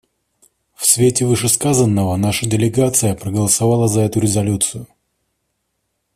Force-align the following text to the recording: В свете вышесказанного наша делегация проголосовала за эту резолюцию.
В 0.73 0.87
свете 0.87 1.27
вышесказанного 1.27 2.15
наша 2.15 2.47
делегация 2.49 3.13
проголосовала 3.13 3.87
за 3.87 4.01
эту 4.01 4.19
резолюцию. 4.19 4.87